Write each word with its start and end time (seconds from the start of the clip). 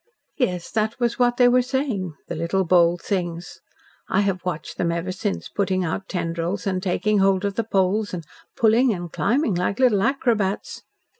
Yes, 0.39 0.71
that 0.71 0.99
was 0.99 1.19
what 1.19 1.37
they 1.37 1.47
were 1.47 1.61
saying, 1.61 2.15
the 2.27 2.33
little 2.33 2.65
bold 2.65 3.03
things. 3.03 3.59
I 4.09 4.21
have 4.21 4.43
watched 4.43 4.77
them 4.79 4.91
ever 4.91 5.11
since, 5.11 5.47
putting 5.47 5.83
out 5.85 6.09
tendrils 6.09 6.65
and 6.65 6.81
taking 6.81 7.19
hold 7.19 7.45
of 7.45 7.53
the 7.53 7.63
poles 7.63 8.11
and 8.11 8.25
pulling 8.57 8.91
and 8.95 9.11
climbing 9.13 9.53
like 9.53 9.77
little 9.79 10.01
acrobats. 10.01 10.81